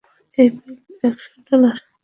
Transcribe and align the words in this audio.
এবং 0.37 0.69
বিল 0.87 0.99
একশো 1.03 1.33
ডলার। 1.47 1.77